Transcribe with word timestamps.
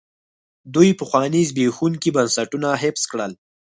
دوی 0.75 0.89
پخواني 0.99 1.41
زبېښونکي 1.49 2.09
بنسټونه 2.15 2.69
حفظ 2.83 3.03
کړل. 3.11 3.31